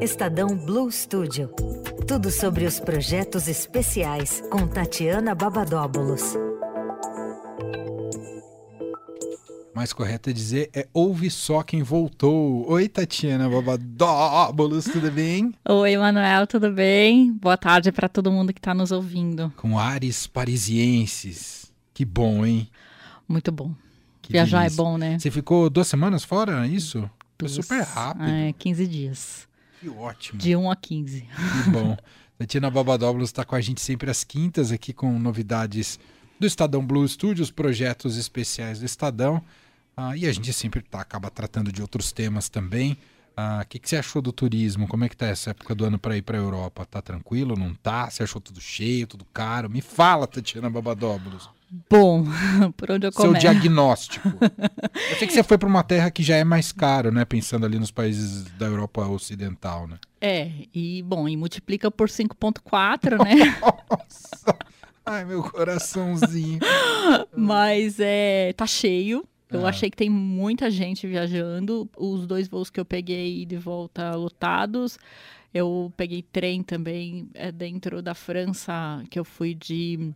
[0.00, 1.48] Estadão Blue Studio.
[2.06, 6.34] Tudo sobre os projetos especiais com Tatiana Babadóbulos.
[9.74, 12.68] Mais correto é dizer é ouve só quem voltou.
[12.70, 15.54] Oi, Tatiana Babadóbulos, tudo bem?
[15.68, 17.32] Oi, Manuel, tudo bem?
[17.32, 19.52] Boa tarde para todo mundo que está nos ouvindo.
[19.56, 21.72] Com ares parisienses.
[21.92, 22.68] Que bom, hein?
[23.28, 23.72] Muito bom.
[24.20, 24.74] Que Viajar delícia.
[24.74, 25.18] é bom, né?
[25.18, 27.00] Você ficou duas semanas fora, é isso?
[27.38, 28.24] Foi Duas- super rápido.
[28.28, 29.48] É, 15 dias.
[29.84, 30.38] Que ótimo.
[30.38, 31.20] De 1 a 15.
[31.20, 31.94] Que bom.
[32.38, 36.00] Tatiana Babadóbulos está com a gente sempre às quintas aqui com novidades
[36.40, 39.42] do Estadão Blue Studios, projetos especiais do Estadão.
[39.94, 42.96] Ah, e a gente sempre tá, acaba tratando de outros temas também.
[43.36, 44.88] Ah, O que, que você achou do turismo?
[44.88, 46.86] Como é que tá essa época do ano para ir para a Europa?
[46.86, 47.54] Tá tranquilo?
[47.54, 48.08] Não tá?
[48.08, 49.68] Você achou tudo cheio, tudo caro?
[49.68, 51.50] Me fala, Tatiana Babadóbulos.
[51.90, 52.24] Bom,
[52.76, 53.40] por onde eu Seu começo?
[53.40, 54.28] diagnóstico.
[55.10, 57.24] Eu sei que você foi para uma terra que já é mais caro, né?
[57.24, 59.98] Pensando ali nos países da Europa Ocidental, né?
[60.20, 63.34] É, e bom, e multiplica por 5.4, né?
[63.60, 64.56] Nossa!
[65.04, 66.60] Ai, meu coraçãozinho.
[67.36, 69.24] Mas é, tá cheio.
[69.50, 69.68] Eu Ah.
[69.68, 71.88] achei que tem muita gente viajando.
[71.96, 74.98] Os dois voos que eu peguei de volta lotados.
[75.52, 80.10] Eu peguei trem também é, dentro da França, que eu fui de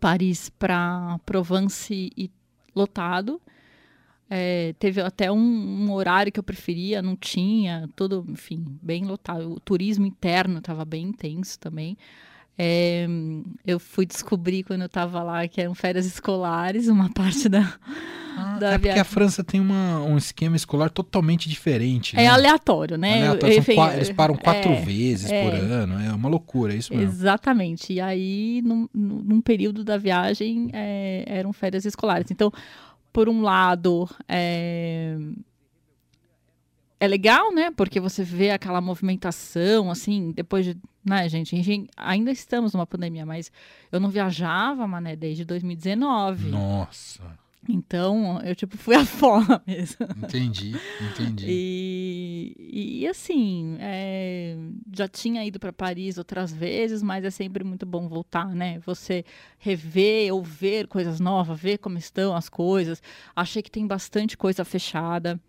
[0.00, 2.30] Paris para Provence e
[2.74, 3.40] lotado.
[4.28, 9.52] É, teve até um, um horário que eu preferia, não tinha, tudo, enfim, bem lotado.
[9.52, 11.96] O turismo interno estava bem intenso também.
[12.58, 13.06] É,
[13.66, 17.78] eu fui descobrir quando eu estava lá que eram férias escolares, uma parte da.
[18.58, 22.16] Da é porque a França tem uma, um esquema escolar totalmente diferente.
[22.16, 22.26] É né?
[22.28, 23.26] aleatório, né?
[23.28, 25.42] Aleatório, Enfim, eles param quatro é, vezes é.
[25.44, 26.00] por ano.
[26.00, 27.08] É uma loucura, é isso mesmo.
[27.08, 27.92] Exatamente.
[27.92, 32.30] E aí, num, num período da viagem, é, eram férias escolares.
[32.30, 32.52] Então,
[33.12, 35.16] por um lado, é,
[36.98, 37.70] é legal, né?
[37.70, 40.76] Porque você vê aquela movimentação, assim, depois de.
[41.04, 43.52] Né, gente ainda estamos numa pandemia, mas
[43.92, 46.48] eu não viajava, mané, desde 2019.
[46.48, 47.22] Nossa,
[47.68, 50.06] Então, eu, tipo, fui a fora mesmo.
[50.22, 51.46] entendi, entendi.
[51.48, 54.56] E, e assim, é,
[54.94, 58.78] já tinha ido para Paris outras vezes, mas é sempre muito bom voltar, né?
[58.80, 59.24] Você
[59.58, 63.02] rever ou ver coisas novas, ver como estão as coisas.
[63.34, 65.40] Achei que tem bastante coisa fechada.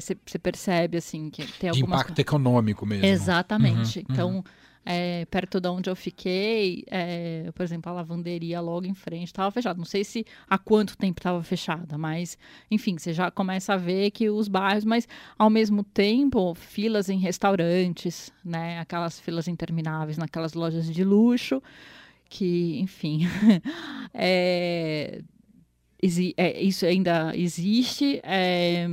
[0.00, 3.04] Você percebe, assim, que tem De algumas impacto econômico mesmo.
[3.04, 3.98] Exatamente.
[3.98, 4.44] Uhum, Então,
[4.90, 9.50] é, perto de onde eu fiquei, é, por exemplo, a lavanderia logo em frente estava
[9.50, 9.76] fechada.
[9.76, 12.38] Não sei se há quanto tempo estava fechada, mas,
[12.70, 15.06] enfim, você já começa a ver que os bairros, mas
[15.38, 18.78] ao mesmo tempo, filas em restaurantes, né?
[18.78, 21.62] Aquelas filas intermináveis naquelas lojas de luxo,
[22.26, 23.26] que, enfim,
[24.14, 25.20] é,
[26.38, 28.22] é, isso ainda existe.
[28.24, 28.88] É,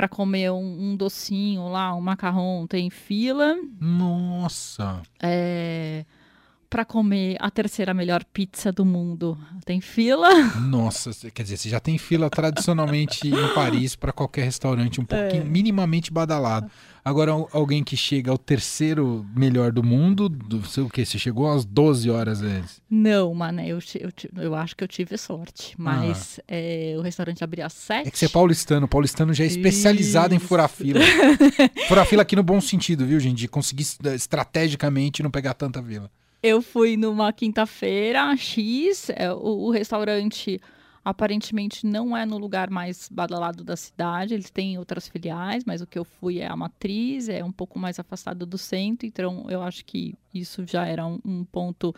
[0.00, 3.54] para comer um, um docinho lá, um macarrão, tem fila.
[3.78, 6.06] Nossa, É,
[6.70, 10.28] para comer a terceira melhor pizza do mundo, tem fila.
[10.60, 11.10] nossa.
[11.34, 16.12] Quer dizer, você já tem fila tradicionalmente em Paris para qualquer restaurante um pouquinho minimamente
[16.12, 16.70] badalado.
[17.04, 21.04] Agora, al- alguém que chega ao terceiro melhor do mundo, do, sei o quê?
[21.04, 22.80] Você chegou às 12 horas antes.
[22.88, 25.74] Não, mané, eu, eu, eu acho que eu tive sorte.
[25.78, 28.06] Mas é, o restaurante abria às sete.
[28.06, 28.84] É que você é paulistano.
[28.84, 30.46] O paulistano já é especializado em Isso.
[30.46, 31.00] furar fila.
[31.88, 33.38] furar fila aqui no bom sentido, viu, gente?
[33.38, 36.10] De conseguir eh, estrategicamente não pegar tanta fila.
[36.42, 40.60] Eu fui numa quinta-feira, X, é, o, o restaurante
[41.04, 45.86] aparentemente não é no lugar mais badalado da cidade, eles têm outras filiais, mas o
[45.86, 49.62] que eu fui é a matriz, é um pouco mais afastado do centro, então eu
[49.62, 51.94] acho que isso já era um, um ponto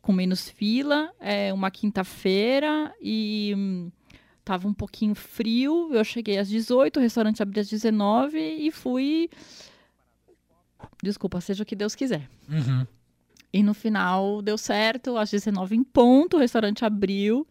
[0.00, 3.90] com menos fila, é uma quinta-feira e hum,
[4.44, 9.28] tava um pouquinho frio, eu cheguei às 18, o restaurante abria às 19 e fui
[11.02, 12.28] Desculpa, seja o que Deus quiser.
[12.48, 12.86] Uhum.
[13.52, 17.46] E no final deu certo, às 19 em ponto, o restaurante abriu.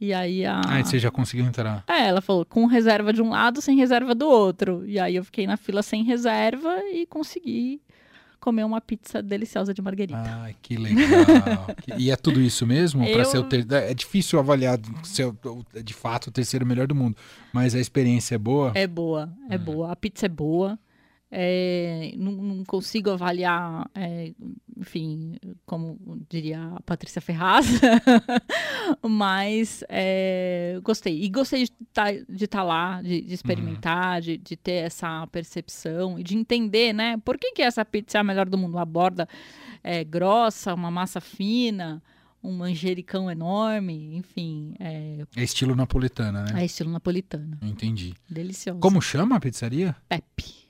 [0.00, 0.60] E aí a.
[0.66, 1.84] Ah, e você já conseguiu entrar.
[1.86, 4.84] É, ela falou com reserva de um lado, sem reserva do outro.
[4.84, 7.80] E aí eu fiquei na fila sem reserva e consegui
[8.40, 10.18] comer uma pizza deliciosa de marguerita.
[10.20, 11.68] Ai, que legal.
[11.96, 13.04] E é tudo isso mesmo?
[13.04, 13.64] Eu- ser o ter...
[13.72, 17.16] É difícil avaliar o- o- de fato o terceiro melhor do mundo.
[17.52, 18.72] Mas a experiência é boa?
[18.74, 19.60] É boa, é Hum.
[19.60, 19.92] boa.
[19.92, 20.76] A pizza é boa.
[21.34, 24.34] É, não, não consigo avaliar, é,
[24.76, 25.98] enfim, como
[26.28, 27.66] diria a Patrícia Ferraz,
[29.02, 31.22] mas é, gostei.
[31.22, 36.18] E gostei de estar de tá lá, de, de experimentar, de, de ter essa percepção
[36.18, 37.16] e de entender, né?
[37.24, 38.74] Por que, que essa pizza é a melhor do mundo?
[38.74, 39.26] Uma borda
[39.82, 42.02] é, grossa, uma massa fina,
[42.42, 46.62] um manjericão enorme, enfim, é, É estilo napolitana, né?
[46.62, 47.56] é estilo napolitano.
[47.62, 48.12] Entendi.
[48.28, 48.80] Delicioso.
[48.80, 49.96] Como chama a pizzaria?
[50.08, 50.61] Pepe.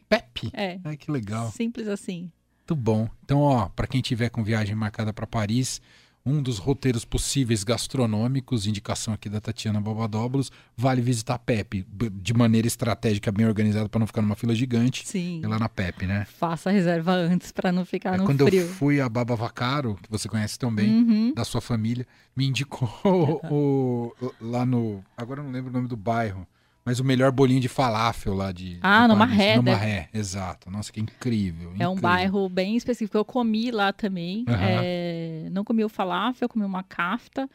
[0.51, 0.57] Pepe.
[0.61, 0.81] É.
[0.85, 1.51] Ai, que legal.
[1.53, 2.31] Simples assim.
[2.61, 3.09] Muito bom.
[3.25, 5.81] Então, ó, para quem tiver com viagem marcada para Paris,
[6.25, 12.11] um dos roteiros possíveis gastronômicos, indicação aqui da Tatiana Bobadóbulos, vale visitar a PEP, b-
[12.11, 15.07] de maneira estratégica, bem organizada, para não ficar numa fila gigante.
[15.07, 15.41] Sim.
[15.43, 16.25] É lá na PEP, né?
[16.39, 18.63] Faça a reserva antes para não ficar É, no quando frio.
[18.63, 21.35] eu fui a Baba Vacaro, que você conhece tão bem, Uhum.
[21.35, 22.07] da sua família,
[22.37, 25.03] me indicou o, o- lá no.
[25.17, 26.47] Agora eu não lembro o nome do bairro,
[26.85, 28.79] mas o melhor bolinho de falafel lá de.
[28.83, 29.31] Ah, de no Paris.
[29.37, 30.71] Marré, No deve- Marré, exato.
[30.71, 31.69] Nossa, que incrível.
[31.79, 31.97] É um incrível.
[31.97, 33.17] bairro bem específico.
[33.17, 34.45] Eu comi lá também.
[34.49, 34.59] Aham.
[34.61, 37.49] É, não comi o falafel, comi uma kafta.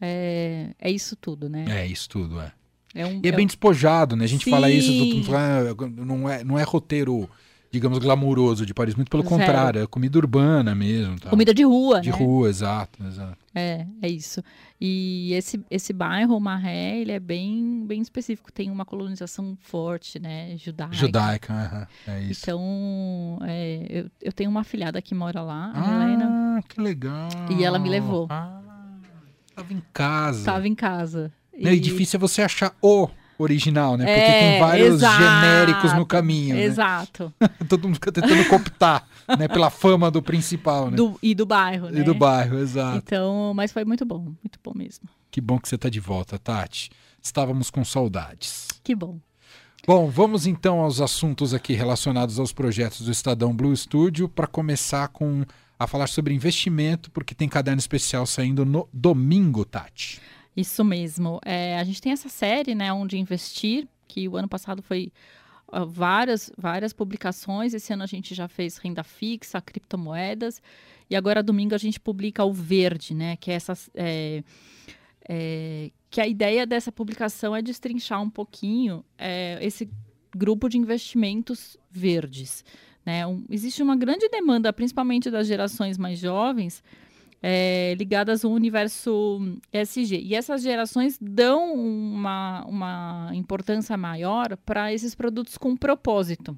[0.00, 1.64] É, é isso tudo, né?
[1.68, 2.52] É, isso tudo, é.
[2.94, 4.24] É um, E é é bem despojado, né?
[4.24, 5.22] A gente fala isso, Sim.
[5.24, 5.38] fala,
[5.70, 7.28] ah, não, é, não é roteiro,
[7.72, 9.34] digamos, glamuroso de Paris, muito pelo Zero.
[9.34, 11.18] contrário, é comida urbana mesmo.
[11.18, 11.30] tal.
[11.30, 12.16] comida de rua, de né?
[12.16, 13.38] rua, exato, exato.
[13.54, 14.42] É, é isso.
[14.78, 18.52] E esse, esse bairro, o Marré, ele é bem, bem específico.
[18.52, 20.54] Tem uma colonização forte, né?
[20.58, 20.94] Judaica.
[20.94, 22.42] Judaica, é isso.
[22.44, 26.58] Então, é, eu, eu tenho uma afilhada que mora lá, a Helena.
[26.58, 27.28] ah, que legal.
[27.58, 28.26] E ela me levou.
[28.30, 28.60] Ah,
[29.56, 30.38] tava em casa.
[30.40, 31.32] Estava em casa.
[31.58, 33.08] Né, E difícil é você achar o
[33.42, 34.04] original, né?
[34.04, 36.54] Porque É, tem vários exato, genéricos no caminho.
[36.54, 36.62] né?
[36.62, 37.32] Exato.
[37.68, 39.06] Todo mundo fica tentando cooptar,
[39.38, 39.48] né?
[39.48, 40.96] Pela fama do principal, né?
[40.96, 42.00] Do- e do bairro, né?
[42.00, 42.98] E do bairro, exato.
[42.98, 45.08] Então, mas foi muito bom, muito bom mesmo.
[45.30, 46.90] Que bom que você está de volta, Tati.
[47.22, 48.68] Estávamos com saudades.
[48.82, 49.18] Que bom.
[49.86, 55.08] Bom, vamos então aos assuntos aqui relacionados aos projetos do Estadão Blue Studio para começar
[55.08, 55.44] com
[55.78, 60.20] a falar sobre investimento, porque tem caderno especial saindo no domingo, Tati.
[60.56, 61.40] Isso mesmo.
[61.44, 65.10] É, a gente tem essa série, né, onde investir, que o ano passado foi
[65.68, 67.72] ah, várias, várias publicações.
[67.72, 70.60] Esse ano a gente já fez renda fixa, criptomoedas.
[71.08, 73.74] E agora, domingo, a gente publica o Verde, né, que é essa...
[73.94, 74.44] é,
[75.28, 79.88] é, que a ideia dessa publicação é destrinchar um pouquinho é, esse
[80.36, 82.62] grupo de investimentos verdes.
[83.04, 83.26] Né?
[83.26, 86.82] Um- existe uma grande demanda, principalmente das gerações mais jovens,
[87.42, 89.40] é, ligadas ao universo
[89.72, 90.20] ESG.
[90.22, 96.56] E essas gerações dão uma, uma importância maior para esses produtos com propósito.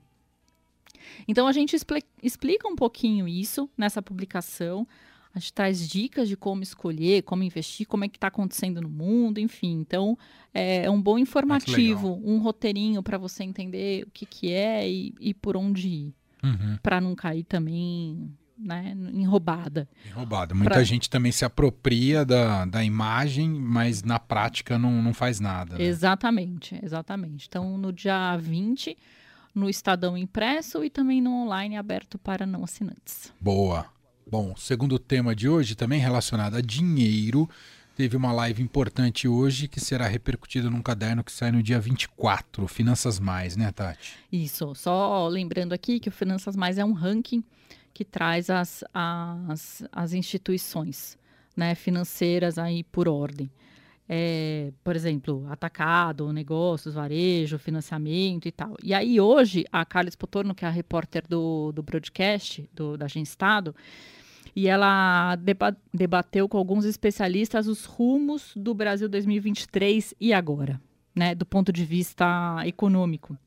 [1.27, 4.87] Então a gente expli- explica um pouquinho isso nessa publicação.
[5.35, 8.89] A gente traz dicas de como escolher, como investir, como é que está acontecendo no
[8.89, 9.73] mundo, enfim.
[9.81, 10.17] Então,
[10.53, 15.35] é um bom informativo, um roteirinho para você entender o que, que é e, e
[15.35, 16.15] por onde ir,
[16.45, 16.77] Uhum.
[16.83, 19.89] para não cair também né, em roubada.
[20.55, 25.41] Muita Pra- gente também se apropria da, da imagem, mas na prática não, não faz
[25.41, 25.77] nada.
[25.77, 25.85] né?
[25.85, 27.47] Exatamente, exatamente.
[27.49, 28.97] Então, no dia 20,
[29.55, 33.33] no Estadão Impresso e também no online aberto para não assinantes.
[33.41, 33.87] Boa.
[34.31, 37.49] Bom, segundo tema de hoje, também relacionado a dinheiro,
[37.95, 42.67] teve uma live importante hoje que será repercutida num caderno que sai no dia 24,
[42.67, 44.15] Finanças Mais, né, Tati?
[44.33, 47.45] Isso, só lembrando aqui que o Finanças Mais é um ranking
[47.95, 51.17] que traz as, as, as instituições
[51.57, 53.49] né, financeiras aí por ordem.
[54.07, 58.77] É, por exemplo, atacado, negócios, varejo, financiamento e tal.
[58.83, 63.07] E aí hoje a Carlos Potorno, que é a repórter do, do broadcast do, da
[63.07, 63.75] Agência Estado,
[64.55, 70.79] e ela deba- debateu com alguns especialistas os rumos do Brasil 2023 e agora,
[71.15, 72.27] né, do ponto de vista
[72.67, 73.39] econômico.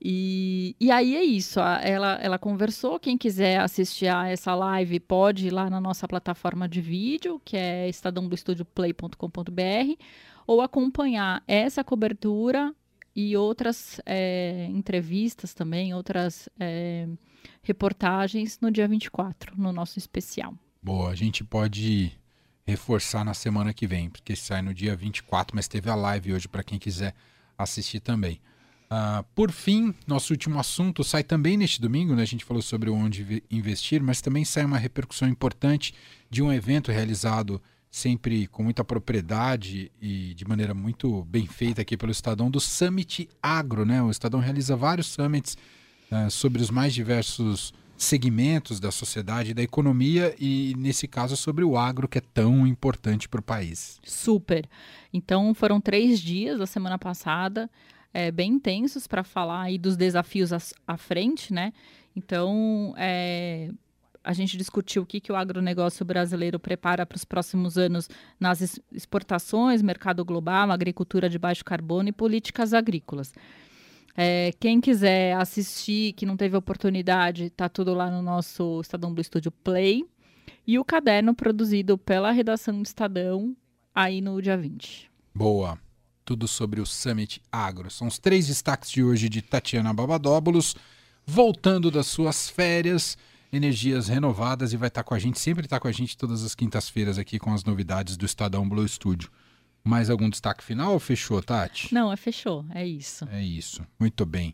[0.00, 2.98] E, e aí é isso, ela, ela conversou.
[2.98, 7.56] Quem quiser assistir a essa live pode ir lá na nossa plataforma de vídeo, que
[7.56, 10.02] é estadãobluestudioplay.com.br,
[10.46, 12.74] ou acompanhar essa cobertura
[13.14, 17.08] e outras é, entrevistas também, outras é,
[17.62, 20.54] reportagens no dia 24, no nosso especial.
[20.82, 22.12] Boa, a gente pode
[22.66, 26.46] reforçar na semana que vem, porque sai no dia 24, mas teve a live hoje
[26.46, 27.14] para quem quiser
[27.56, 28.38] assistir também.
[28.88, 32.22] Ah, por fim, nosso último assunto sai também neste domingo, né?
[32.22, 35.92] A gente falou sobre onde investir, mas também sai uma repercussão importante
[36.30, 41.96] de um evento realizado sempre com muita propriedade e de maneira muito bem feita aqui
[41.96, 44.02] pelo Estadão, do Summit Agro, né?
[44.02, 45.56] O Estadão realiza vários summits
[46.10, 51.76] ah, sobre os mais diversos segmentos da sociedade da economia e nesse caso sobre o
[51.76, 53.98] agro que é tão importante para o país.
[54.04, 54.68] Super.
[55.12, 57.70] Então foram três dias da semana passada,
[58.16, 61.70] é, bem intensos para falar aí dos desafios à, à frente, né?
[62.14, 63.70] Então é,
[64.24, 68.08] a gente discutiu o que, que o agronegócio brasileiro prepara para os próximos anos
[68.40, 73.34] nas es- exportações, mercado global, agricultura de baixo carbono e políticas agrícolas.
[74.16, 79.22] É, quem quiser assistir, que não teve oportunidade, tá tudo lá no nosso Estadão Blue
[79.22, 80.06] Studio Play.
[80.66, 83.54] E o caderno produzido pela redação do Estadão
[83.94, 85.10] aí no dia 20.
[85.34, 85.78] Boa.
[86.26, 87.88] Tudo sobre o Summit Agro.
[87.88, 90.74] São os três destaques de hoje de Tatiana Babadóbulos,
[91.24, 93.16] voltando das suas férias,
[93.52, 96.52] energias renovadas e vai estar com a gente, sempre está com a gente todas as
[96.54, 99.30] quintas-feiras aqui com as novidades do Estadão Blue Studio.
[99.84, 101.94] Mais algum destaque final ou fechou, Tati?
[101.94, 103.24] Não, é fechou, é isso.
[103.30, 104.52] É isso, muito bem.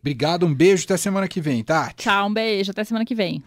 [0.00, 2.02] Obrigado, um beijo, até semana que vem, Tati.
[2.02, 3.42] Tchau, um beijo, até semana que vem.